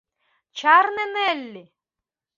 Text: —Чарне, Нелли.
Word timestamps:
—Чарне, 0.57 1.05
Нелли. 1.15 1.63